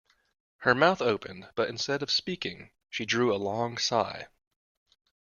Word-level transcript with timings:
Her 0.61 0.73
mouth 0.73 0.99
opened, 0.99 1.51
but 1.53 1.69
instead 1.69 2.01
of 2.01 2.09
speaking 2.09 2.71
she 2.89 3.05
drew 3.05 3.31
a 3.31 3.37
long 3.37 3.77
sigh. 3.77 4.29